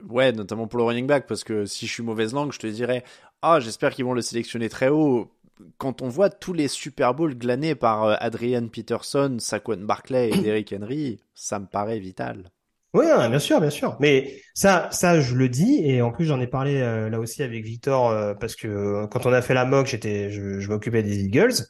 [0.04, 2.68] Ouais, notamment pour le running back, parce que si je suis mauvaise langue, je te
[2.68, 3.04] dirais,
[3.42, 5.32] ah, j'espère qu'ils vont le sélectionner très haut.
[5.78, 10.38] Quand on voit tous les Super Bowls glanés par euh, Adrian Peterson, Saquon Barclay et
[10.42, 12.52] Derrick Henry, ça me paraît vital.
[12.94, 13.98] Oui, bien sûr, bien sûr.
[14.00, 17.44] Mais ça, ça, je le dis, et en plus j'en ai parlé euh, là aussi
[17.44, 21.24] avec Victor euh, parce que quand on a fait la mock, j'étais, je, m'occupais des
[21.24, 21.68] Eagles.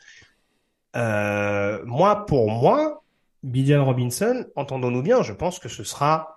[0.94, 3.04] moi, pour moi,
[3.44, 6.35] Bijan Robinson, entendons-nous bien, je pense que ce sera,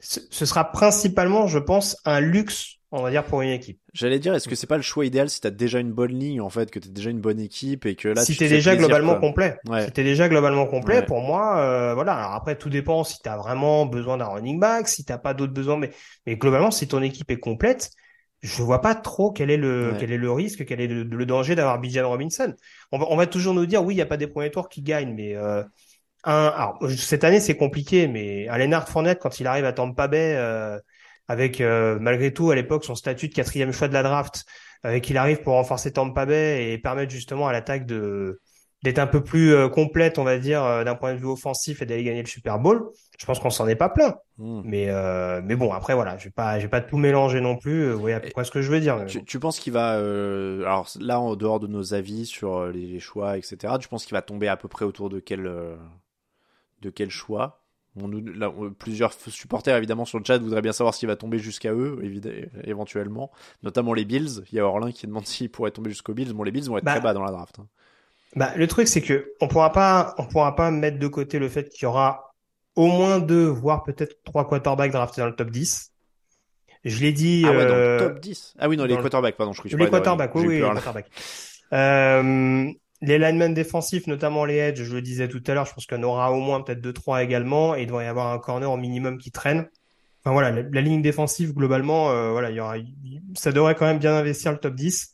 [0.00, 3.78] ce sera principalement, je pense, un luxe on va dire pour une équipe.
[3.92, 6.40] J'allais dire, est-ce que c'est pas le choix idéal si t'as déjà une bonne ligne
[6.40, 9.18] en fait, que t'es déjà une bonne équipe et que là si t'es déjà globalement
[9.18, 9.58] complet.
[9.84, 12.14] Si t'es déjà globalement complet, pour moi, euh, voilà.
[12.14, 15.52] Alors après, tout dépend si t'as vraiment besoin d'un running back, si t'as pas d'autres
[15.52, 15.90] besoins, mais
[16.26, 17.90] mais globalement, si ton équipe est complète,
[18.42, 21.54] je vois pas trop quel est le quel est le risque, quel est le, danger
[21.54, 22.54] d'avoir Bijan Robinson.
[22.90, 24.68] On va on va toujours nous dire oui, il y a pas des premiers tours
[24.68, 25.62] qui gagnent, mais euh,
[26.24, 30.08] un, alors cette année c'est compliqué, mais un Leonard Fournette quand il arrive à Tampa
[30.08, 30.34] Bay.
[30.36, 30.78] Euh,
[31.30, 34.44] avec euh, malgré tout à l'époque son statut de quatrième choix de la draft,
[34.82, 38.40] avec qu'il arrive pour renforcer Tampa Bay et permettre justement à l'attaque de
[38.82, 41.82] d'être un peu plus euh, complète, on va dire, euh, d'un point de vue offensif
[41.82, 42.90] et d'aller gagner le Super Bowl.
[43.16, 44.16] Je pense qu'on s'en est pas plein.
[44.38, 44.62] Hmm.
[44.64, 44.88] Mais
[45.44, 47.92] mais bon, après voilà, je vais pas j'ai pas tout mélangé non plus.
[47.92, 49.04] Vous voyez à peu près ce que je veux dire.
[49.06, 53.38] Tu, tu penses qu'il va alors là en dehors de nos avis sur les, choix
[53.38, 53.74] etc.
[53.78, 55.48] Tu penses qu'il va tomber à peu près autour de quel
[56.80, 57.60] de quel choix
[58.78, 61.98] plusieurs supporters évidemment sur le chat voudraient bien savoir s'il va tomber jusqu'à eux,
[62.64, 63.30] éventuellement.
[63.62, 64.44] Notamment les Bills.
[64.52, 66.32] Il y a Orlin qui demande s'il pourrait tomber jusqu'aux Bills.
[66.32, 67.58] Bon, les Bills vont être bah, très bas dans la draft.
[67.58, 67.66] Hein.
[68.36, 71.48] Bah, le truc, c'est que on pourra pas, on pourra pas mettre de côté le
[71.48, 72.34] fait qu'il y aura
[72.76, 75.92] au moins deux, voire peut-être trois quarterbacks draftés dans le top 10.
[76.84, 77.44] Je l'ai dit.
[77.44, 78.54] Ah ouais, dans le euh, top 10.
[78.58, 81.10] Ah oui, non, les quarterbacks, pardon, je crois Les quarterbacks, oui, oui, les quarterbacks.
[81.72, 85.86] Euh, les linemen défensifs, notamment les edge, je le disais tout à l'heure, je pense
[85.86, 88.32] qu'il y en aura au moins peut-être deux trois également, et il doit y avoir
[88.32, 89.68] un corner au minimum qui traîne.
[90.22, 92.76] Enfin voilà, la, ligne défensive globalement, euh, voilà, il y aura,
[93.34, 95.12] ça devrait quand même bien investir le top 10.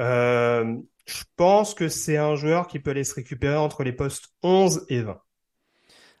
[0.00, 4.26] Euh, je pense que c'est un joueur qui peut aller se récupérer entre les postes
[4.42, 5.20] 11 et 20.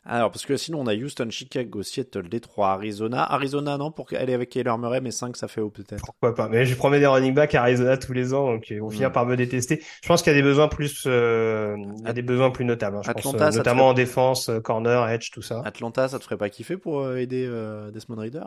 [0.08, 3.24] Alors, parce que sinon, on a Houston, Chicago, Seattle, Detroit, Arizona.
[3.24, 6.04] Arizona, non, pour aller avec Kyler Murray, mais 5, ça fait haut peut-être.
[6.04, 8.80] Pourquoi pas Mais je promets des running backs à Arizona tous les ans, donc ils
[8.80, 9.82] vont finir par me détester.
[10.02, 12.64] Je pense qu'il y a des besoins plus, euh, il y a des besoins plus
[12.64, 12.98] notables.
[12.98, 15.60] Hein, je Atlanta, pense, notamment en défense, euh, corner, edge, tout ça.
[15.64, 17.48] Atlanta, ça te ferait pas kiffer pour euh, aider
[17.92, 18.44] Desmond Reader?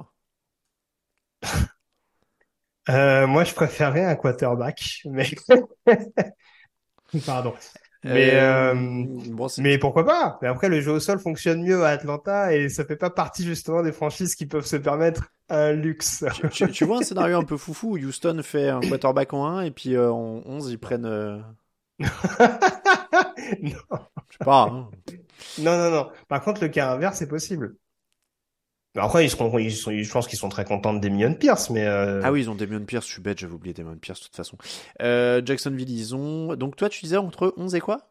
[2.87, 5.29] Moi, je préférerais un quarterback, mais
[7.25, 7.53] pardon.
[8.03, 10.39] Mais, euh, euh mais pourquoi pas?
[10.41, 13.43] Mais après, le jeu au sol fonctionne mieux à Atlanta et ça fait pas partie
[13.43, 16.23] justement des franchises qui peuvent se permettre un luxe.
[16.71, 19.71] tu, vois un scénario un peu foufou où Houston fait un quarterback en 1 et
[19.71, 21.05] puis euh, en 11 ils prennent...
[21.05, 21.39] Euh...
[21.99, 22.09] non.
[23.61, 24.69] Je sais pas.
[24.71, 24.89] Hein.
[25.57, 26.09] Non, non, non.
[26.29, 27.75] Par contre, le cas inverse, c'est possible.
[28.97, 31.85] Après, ils seront, ils sont, je pense qu'ils sont très contents de Demion Pierce, mais
[31.85, 32.21] euh...
[32.23, 33.05] ah oui, ils ont Demion Pierce.
[33.05, 34.57] Je suis bête, j'avais oublié Demion Pierce de toute façon.
[35.01, 36.55] Euh, Jacksonville, ils ont.
[36.55, 38.09] Donc toi, tu disais entre 11 et quoi?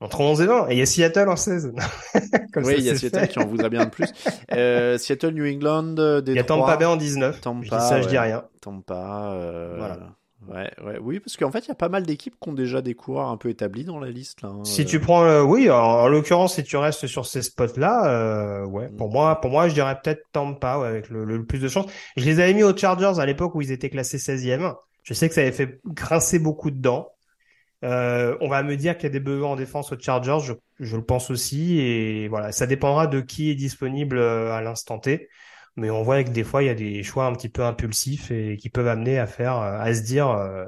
[0.00, 0.68] Entre 11 et 20.
[0.68, 1.72] Et il y a Seattle en 16.
[2.56, 4.06] oui, il y a Seattle qui en voudrait bien de plus.
[4.52, 6.22] Euh, Seattle, New England, Détroit.
[6.26, 7.40] Il y a Tampa Bay en 19.
[7.40, 8.44] Tampa, je dis ça, je dis rien.
[8.60, 9.32] Tampa.
[9.32, 9.74] Euh...
[9.78, 9.98] Voilà.
[10.48, 12.82] Ouais, ouais, oui, parce qu'en fait, il y a pas mal d'équipes qui ont déjà
[12.82, 14.42] des coureurs un peu établis dans la liste.
[14.42, 14.64] Là, hein.
[14.64, 18.88] Si tu prends, euh, oui, en l'occurrence, si tu restes sur ces spots-là, euh, ouais,
[18.88, 21.86] pour moi, pour moi, je dirais peut-être Tampa ouais, avec le, le, plus de chance.
[22.16, 24.74] Je les avais mis aux Chargers à l'époque où ils étaient classés 16e.
[25.02, 27.08] Je sais que ça avait fait grincer beaucoup de dents.
[27.84, 30.54] Euh, on va me dire qu'il y a des besoins en défense aux Chargers, je,
[30.80, 34.98] je, le pense aussi, et voilà, ça dépendra de qui est disponible euh, à l'instant
[34.98, 35.28] T
[35.76, 38.30] mais on voit que des fois il y a des choix un petit peu impulsifs
[38.30, 40.66] et qui peuvent amener à faire à se dire euh,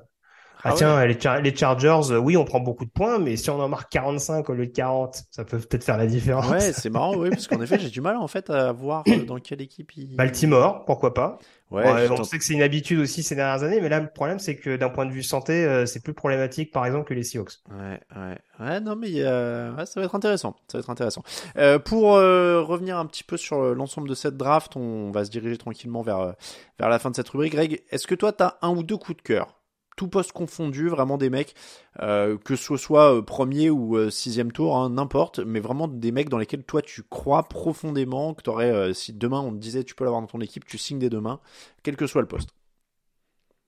[0.69, 3.69] ah, tiens, les, Chargers, euh, oui, on prend beaucoup de points, mais si on en
[3.69, 6.51] marque 45 au lieu de 40, ça peut peut-être faire la différence.
[6.51, 9.25] Ouais, c'est marrant, oui, parce qu'en effet, j'ai du mal en fait à voir euh,
[9.27, 10.17] dans quelle équipe il.
[10.17, 11.39] Baltimore, pourquoi pas.
[11.71, 14.39] Ouais, on sait que c'est une habitude aussi ces dernières années, mais là le problème
[14.39, 17.25] c'est que d'un point de vue santé, euh, c'est plus problématique par exemple que les
[17.25, 17.55] Seahawks.
[17.71, 21.23] Ouais, ouais, ouais, non mais ça va être intéressant, ça va être intéressant.
[21.57, 25.57] Euh, pour revenir un petit peu sur l'ensemble de cette draft, on va se diriger
[25.57, 26.35] tranquillement vers
[26.79, 27.53] vers la fin de cette rubrique.
[27.53, 29.49] Greg, est-ce que toi t'as un ou deux coups de cœur?
[29.97, 31.55] Tout poste confondu, vraiment des mecs,
[32.01, 36.13] euh, que ce soit euh, premier ou euh, sixième tour, hein, n'importe, mais vraiment des
[36.13, 39.95] mecs dans lesquels toi tu crois profondément, que t'aurais, si demain on te disait tu
[39.95, 41.41] peux l'avoir dans ton équipe, tu signes des deux mains,
[41.83, 42.51] quel que soit le poste.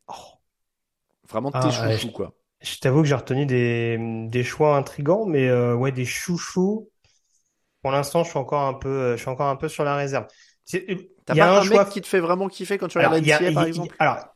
[0.09, 0.13] Oh.
[1.29, 2.35] Vraiment tes ah, chouchous, quoi.
[2.61, 6.91] Je t'avoue que j'ai retenu des, des choix intrigants, mais ouais, des chouchous.
[7.83, 10.27] Pour l'instant, je suis encore un peu, je suis encore un peu sur la réserve.
[11.25, 11.85] T'as pas un, choix...
[11.85, 13.95] mec qui te fait vraiment kiffer quand tu regardes la par exemple?
[13.99, 14.35] Alors,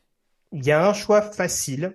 [0.53, 1.93] il y a un choix facile.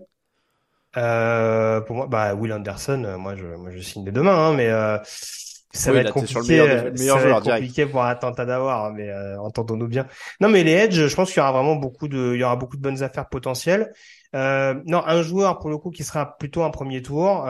[0.97, 4.49] Euh, pour moi, bah Will Anderson, euh, moi je, moi je signe des deux mains,
[4.49, 4.99] hein, mais euh,
[5.73, 6.61] ça va être compliqué.
[6.61, 10.07] Euh, ça va être compliqué pour un attentat d'avoir, hein, mais euh, entendons-nous bien.
[10.41, 12.57] Non, mais les Edge, je pense qu'il y aura vraiment beaucoup de, il y aura
[12.57, 13.93] beaucoup de bonnes affaires potentielles.
[14.35, 17.47] Euh, non, un joueur pour le coup qui sera plutôt un premier tour,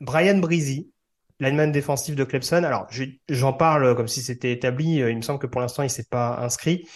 [0.00, 0.90] Brian Breezy,
[1.38, 2.64] lineman défensif de Clemson.
[2.64, 2.88] Alors,
[3.28, 4.96] j'en parle comme si c'était établi.
[4.96, 6.86] Il me semble que pour l'instant il s'est pas inscrit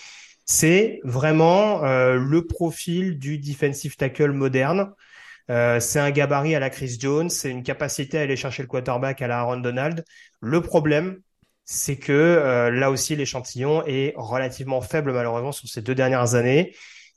[0.46, 4.92] c'est vraiment euh, le profil du defensive tackle moderne.
[5.50, 8.68] Euh, c'est un gabarit à la Chris Jones, c'est une capacité à aller chercher le
[8.68, 10.04] quarterback à la Aaron Donald.
[10.40, 11.18] Le problème,
[11.64, 16.74] c'est que euh, là aussi l'échantillon est relativement faible malheureusement sur ces deux dernières années.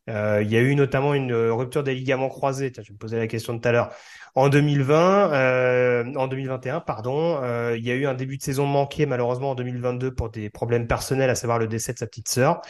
[0.07, 2.71] Il y a eu notamment une rupture des ligaments croisés.
[2.75, 3.91] Je me posais la question tout à l'heure.
[4.33, 7.39] En 2020, euh, en 2021, pardon,
[7.75, 10.87] il y a eu un début de saison manqué malheureusement en 2022 pour des problèmes
[10.87, 12.61] personnels, à savoir le décès de sa petite sœur.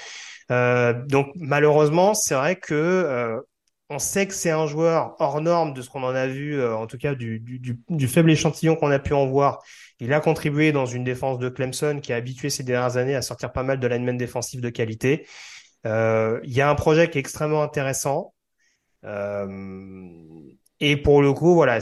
[0.51, 3.39] Euh, donc malheureusement, c'est vrai que euh,
[3.89, 6.75] on sait que c'est un joueur hors norme de ce qu'on en a vu, euh,
[6.75, 9.59] en tout cas du, du, du, faible échantillon qu'on a pu en voir.
[9.99, 13.21] Il a contribué dans une défense de Clemson qui a habitué ces dernières années à
[13.23, 15.27] sortir pas mal de linemen défensifs de qualité.
[15.87, 18.33] Euh, il y a un projet qui est extrêmement intéressant.
[19.05, 19.47] Euh,
[20.79, 21.79] et pour le coup, voilà,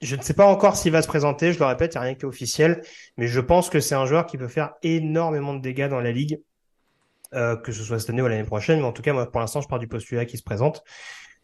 [0.00, 1.52] je ne sais pas encore s'il va se présenter.
[1.52, 2.82] Je le répète, il n'y a rien qui est officiel,
[3.16, 6.12] mais je pense que c'est un joueur qui peut faire énormément de dégâts dans la
[6.12, 6.40] ligue.
[7.34, 8.78] Euh, que ce soit cette année ou l'année prochaine.
[8.78, 10.84] Mais en tout cas, moi, pour l'instant, je pars du postulat qui se présente.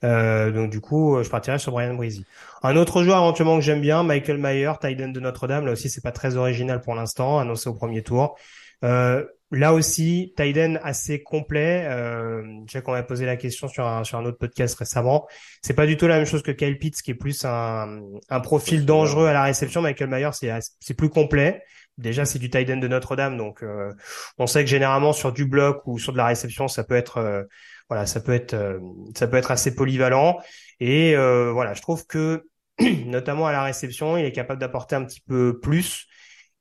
[0.03, 2.25] Euh, donc du coup, je partirai sur Brian Breezy.
[2.63, 5.67] Un autre joueur éventuellement que j'aime bien, Michael Mayer, Tiden de Notre-Dame.
[5.67, 8.39] Là aussi, c'est pas très original pour l'instant, annoncé au premier tour.
[8.83, 11.87] Euh, là aussi, Tiden assez complet.
[11.87, 15.27] Euh, je sais qu'on m'a posé la question sur un, sur un autre podcast récemment.
[15.61, 18.01] C'est pas du tout la même chose que Kyle Pitts, qui est plus un,
[18.31, 19.83] un profil dangereux à la réception.
[19.83, 21.63] Michael Mayer, c'est, c'est plus complet.
[22.01, 23.93] Déjà, c'est du tight end de Notre-Dame, donc euh,
[24.39, 27.19] on sait que généralement sur du bloc ou sur de la réception, ça peut être
[27.19, 27.43] euh,
[27.91, 28.79] voilà, ça peut être euh,
[29.15, 30.39] ça peut être assez polyvalent.
[30.81, 32.47] Et voilà, je trouve que
[33.05, 36.07] notamment à la réception, il est capable d'apporter un petit peu plus.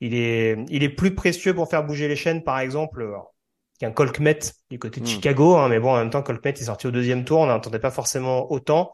[0.01, 3.09] Il est il est plus précieux pour faire bouger les chaînes, par exemple.
[3.79, 5.09] qu'un Colkmet du côté de hmm.
[5.09, 7.79] Chicago, hein, mais bon, en même temps, Colkmet est sorti au deuxième tour, on n'entendait
[7.79, 8.91] pas forcément autant.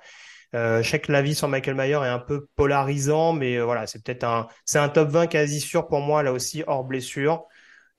[0.53, 3.87] Euh, je sais que l'avis sur Michael Mayer est un peu polarisant, mais euh, voilà,
[3.87, 7.45] c'est peut-être un, c'est un top 20 quasi sûr pour moi là aussi hors blessure.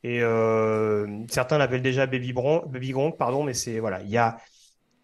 [0.03, 4.19] Et euh, certains l'appellent déjà Baby, Bron Baby Gronk, pardon, mais c'est voilà, il y
[4.19, 4.37] a,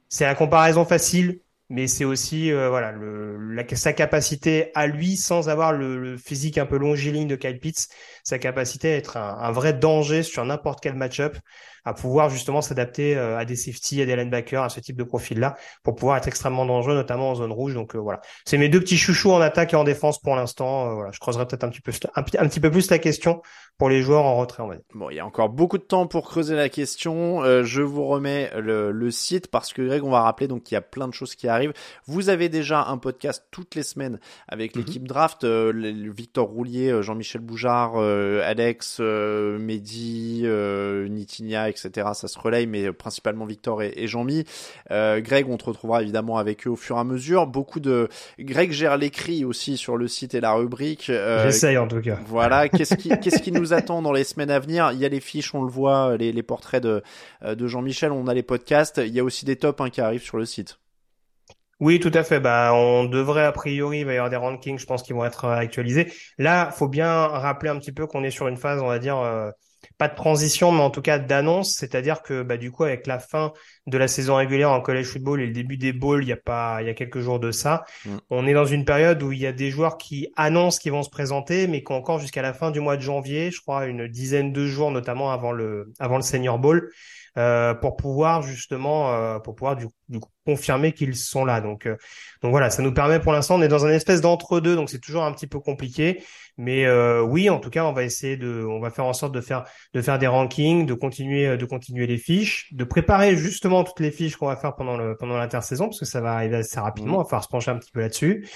[0.09, 1.41] c'est la comparaison facile
[1.73, 6.59] mais c'est aussi euh, voilà le, sa capacité à lui sans avoir le, le, physique
[6.59, 7.89] un peu longiligne de Kyle Pitts,
[8.23, 11.39] sa capacité à être un, un vrai danger sur n'importe quel match-up,
[11.85, 15.05] à pouvoir justement s'adapter euh, à des safety, à des linebackers, à ce type de
[15.05, 17.75] profil-là, pour pouvoir être extrêmement dangereux, notamment en zone rouge.
[17.75, 20.95] Donc euh, voilà, c'est mes deux petits chouchous en attaque et en défense pour l'instant.
[20.95, 23.43] voilà, je creuserai peut-être un petit peu un, petit peu plus la question
[23.79, 24.85] pour les joueurs en retrait, on va dire.
[24.95, 27.43] Bon, il y a encore beaucoup de temps pour creuser la question.
[27.43, 30.75] Euh, je vous remets le, le, site parce que Greg, on va rappeler donc qu'il
[30.75, 31.73] y a plein de choses qui arrivent.
[32.07, 34.83] Vous avez déjà un podcast toutes les semaines avec mhm.
[34.83, 35.73] l'équipe draft, euh,
[36.15, 40.45] Victor Roulier, euh, Jean-Michel Boujard, Alex, Mehdi,
[41.11, 42.11] Nitinia, etc.
[42.15, 44.45] Ça se relaye, mais principalement Victor et, et Jean-Mi.
[44.91, 47.47] Greg, on te retrouvera évidemment avec eux au fur et à mesure.
[47.47, 48.09] Beaucoup de
[48.39, 51.07] Greg gère l'écrit aussi sur le site et la rubrique.
[51.07, 52.19] J'essaye en tout cas.
[52.27, 52.69] Voilà.
[52.69, 54.91] Qu'est-ce qui, qu'est-ce qui nous attend dans les semaines à venir?
[54.93, 57.03] Il y a les fiches, on le voit, les, les portraits de,
[57.45, 59.01] euh, de Jean-Michel, on a les podcasts.
[59.05, 60.79] Il y a aussi des tops hein, qui arrivent sur le site.
[61.81, 62.41] Oui, tout à fait.
[62.41, 65.25] Bah, on devrait a priori, il va y avoir des rankings, je pense, qui vont
[65.25, 66.13] être euh, actualisés.
[66.39, 69.19] Là, faut bien rappeler un petit peu qu'on est sur une phase, on va dire,
[69.19, 69.51] euh,
[69.99, 73.19] pas de transition, mais en tout cas d'annonce, c'est-à-dire que bah, du coup avec la
[73.19, 73.53] fin
[73.87, 76.37] de la saison régulière en college football et le début des bowls, il y a
[76.37, 78.17] pas, il y a quelques jours de ça, mm.
[78.31, 81.03] on est dans une période où il y a des joueurs qui annoncent qu'ils vont
[81.03, 83.87] se présenter, mais qui ont encore jusqu'à la fin du mois de janvier, je crois
[83.87, 86.91] une dizaine de jours notamment avant le avant le senior bowl,
[87.39, 91.61] euh, pour pouvoir justement euh, pour pouvoir du, du coup confirmer qu'ils sont là.
[91.61, 91.97] Donc euh,
[92.43, 94.91] donc voilà, ça nous permet pour l'instant on est dans un espèce d'entre deux, donc
[94.91, 96.23] c'est toujours un petit peu compliqué.
[96.59, 96.87] Mais
[97.23, 99.65] oui, en tout cas, on va essayer de, on va faire en sorte de faire
[99.95, 104.11] de faire des rankings, de continuer de continuer les fiches, de préparer justement toutes les
[104.11, 107.17] fiches qu'on va faire pendant le pendant l'intersaison parce que ça va arriver assez rapidement.
[107.17, 108.47] On va falloir se pencher un petit peu là-dessus.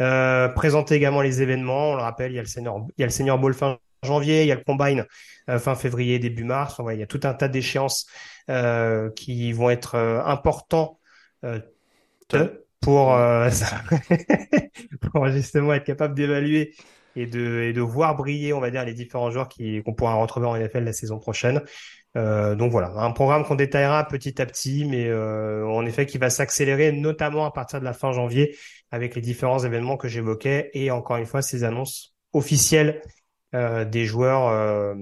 [0.00, 1.92] Euh, présenter également les événements.
[1.92, 3.78] On le rappelle, il y a le senior, il y a le senior ball fin
[4.04, 5.04] janvier, il y a le combine
[5.50, 6.80] euh, fin février, début mars.
[6.80, 8.06] Enfin, il y a tout un tas d'échéances
[8.50, 10.98] euh, qui vont être euh, importants
[12.80, 13.16] pour,
[15.12, 16.74] pour justement être capable d'évaluer
[17.16, 20.14] et de, et de voir briller, on va dire, les différents joueurs qui qu'on pourra
[20.14, 21.60] retrouver en NFL la saison prochaine.
[22.14, 26.92] Donc voilà, un programme qu'on détaillera petit à petit, mais en effet qui va s'accélérer,
[26.92, 28.56] notamment à partir de la fin janvier,
[28.90, 33.02] avec les différents événements que j'évoquais et encore une fois ces annonces officielles
[33.54, 34.94] euh, des joueurs euh,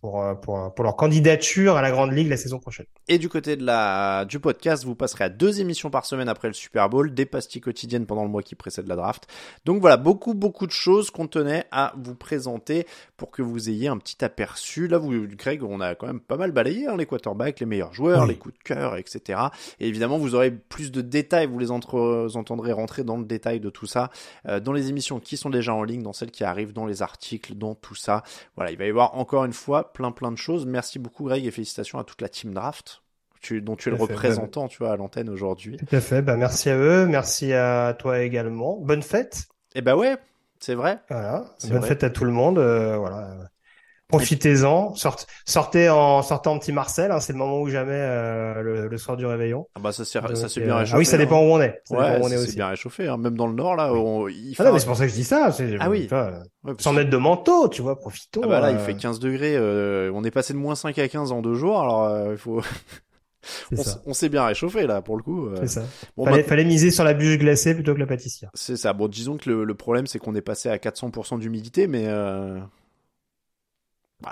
[0.00, 2.86] pour, euh, pour, pour leur candidature à la Grande Ligue la saison prochaine.
[3.08, 6.48] Et du côté de la, du podcast, vous passerez à deux émissions par semaine après
[6.48, 9.26] le Super Bowl, des pastilles quotidiennes pendant le mois qui précède la draft.
[9.66, 12.86] Donc voilà, beaucoup, beaucoup de choses qu'on tenait à vous présenter
[13.16, 14.88] pour que vous ayez un petit aperçu.
[14.88, 17.92] Là, vous, Greg, on a quand même pas mal balayé hein, les quarterbacks, les meilleurs
[17.92, 19.38] joueurs, les coups de cœur, etc.
[19.78, 23.60] Et évidemment, vous aurez plus de détails, vous les entre, entendrez rentrer dans le détail
[23.60, 24.10] de tout ça
[24.46, 27.02] euh, dans les émissions qui sont déjà en ligne, dans celles qui arrivent, dans les
[27.02, 28.22] articles, dans tout ça.
[28.56, 30.66] Voilà, il va y avoir encore une fois plein plein de choses.
[30.66, 33.02] Merci beaucoup Greg et félicitations à toute la team draft.
[33.40, 35.78] Tu, dont tu es le représentant, tu vois, à l'antenne aujourd'hui.
[35.78, 36.20] Tout à fait.
[36.20, 37.06] Bah, merci à eux.
[37.06, 38.76] Merci à toi également.
[38.76, 39.48] Bonne fête.
[39.74, 40.18] Eh ben ouais,
[40.58, 40.98] c'est vrai.
[41.08, 41.46] Voilà.
[41.70, 42.58] Bonne fête à tout le monde.
[42.58, 43.50] Euh, voilà.
[44.10, 48.88] Profitez-en, sortez, sortez en sortant en petit Marcel, hein, c'est le moment où jamais euh,
[48.88, 49.66] le, soir du réveillon.
[49.74, 50.94] Ah bah ça c'est ça c'est bien réchauffé.
[50.94, 51.46] Ah oui, ça dépend hein.
[51.46, 51.80] où on est.
[51.84, 53.08] Ça ouais, c'est bien réchauffé.
[53.08, 53.16] Hein.
[53.16, 55.10] Même dans le nord là, on, il fait ah non, mais c'est pour ça que
[55.10, 55.50] je dis ça.
[55.78, 56.08] Ah oui.
[56.78, 58.42] sans mettre de manteau, tu vois, profitons.
[58.44, 58.84] Ah bah là, il euh.
[58.84, 59.56] fait 15 degrés.
[59.56, 62.38] Euh, on est passé de moins 5 à 15 en deux jours, alors euh, il
[62.38, 62.62] faut.
[64.06, 65.48] on, s'est bien réchauffé là pour le coup.
[65.60, 65.82] C'est ça.
[66.16, 68.50] Bon, fallait, fallait, miser sur la bûche glacée plutôt que la pâtissière.
[68.54, 68.92] C'est ça.
[68.92, 72.06] Bon, disons que le, le problème c'est qu'on est passé à 400% d'humidité, mais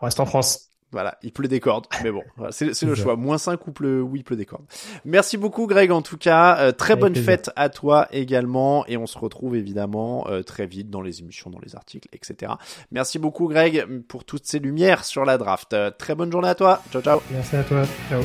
[0.00, 0.68] on reste en France.
[0.90, 3.14] Voilà, il pleut des cordes, mais bon, c'est le choix.
[3.14, 4.64] Moins 5 ou pleut, oui, il pleut des cordes.
[5.04, 9.06] Merci beaucoup Greg en tout cas, euh, très bonne fête à toi également, et on
[9.06, 12.52] se retrouve évidemment euh, très vite dans les émissions, dans les articles, etc.
[12.90, 15.74] Merci beaucoup Greg pour toutes ces lumières sur la draft.
[15.74, 17.20] Euh, très bonne journée à toi, ciao ciao.
[17.30, 18.22] Merci à toi, ciao.